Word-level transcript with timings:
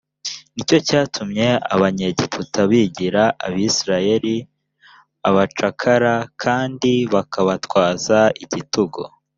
ni 0.53 0.63
cyo 0.69 0.77
cyatumye 0.87 1.47
abanyegiputa 1.73 2.59
bagira 2.71 3.23
abisirayeli 3.45 4.35
abacakara 5.29 6.15
kandi 6.43 6.91
bakabatwaza 7.13 8.19
igitugu 8.43 9.01